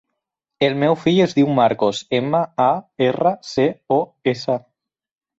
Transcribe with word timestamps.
El 0.67 0.75
meu 0.83 0.95
fill 1.01 1.17
es 1.25 1.35
diu 1.39 1.49
Marcos: 1.59 1.99
ema, 2.19 2.39
a, 2.67 2.69
erra, 3.09 3.33
ce, 3.51 3.67
o, 3.99 3.99
essa. 4.33 4.57